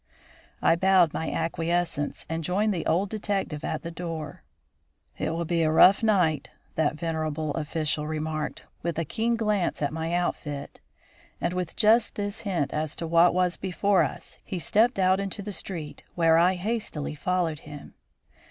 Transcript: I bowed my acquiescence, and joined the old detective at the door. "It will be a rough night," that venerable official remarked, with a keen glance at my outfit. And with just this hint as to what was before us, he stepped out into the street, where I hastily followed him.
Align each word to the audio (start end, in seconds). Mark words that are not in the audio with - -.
I 0.63 0.75
bowed 0.75 1.13
my 1.13 1.29
acquiescence, 1.29 2.25
and 2.27 2.43
joined 2.43 2.73
the 2.73 2.87
old 2.87 3.11
detective 3.11 3.63
at 3.63 3.83
the 3.83 3.91
door. 3.91 4.41
"It 5.19 5.29
will 5.29 5.45
be 5.45 5.61
a 5.61 5.69
rough 5.69 6.01
night," 6.01 6.49
that 6.73 6.95
venerable 6.95 7.53
official 7.53 8.07
remarked, 8.07 8.63
with 8.81 8.97
a 8.97 9.05
keen 9.05 9.35
glance 9.35 9.79
at 9.79 9.93
my 9.93 10.15
outfit. 10.15 10.81
And 11.39 11.53
with 11.53 11.75
just 11.75 12.15
this 12.15 12.39
hint 12.39 12.73
as 12.73 12.95
to 12.95 13.05
what 13.05 13.35
was 13.35 13.57
before 13.57 14.01
us, 14.01 14.39
he 14.43 14.57
stepped 14.57 14.97
out 14.97 15.19
into 15.19 15.43
the 15.43 15.53
street, 15.53 16.01
where 16.15 16.35
I 16.39 16.55
hastily 16.55 17.13
followed 17.13 17.59
him. 17.59 17.93